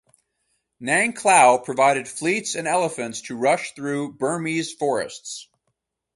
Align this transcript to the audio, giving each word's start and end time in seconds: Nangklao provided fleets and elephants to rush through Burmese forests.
Nangklao 0.81 1.63
provided 1.63 2.07
fleets 2.07 2.55
and 2.55 2.67
elephants 2.67 3.21
to 3.21 3.35
rush 3.37 3.75
through 3.75 4.13
Burmese 4.13 4.73
forests. 4.73 5.47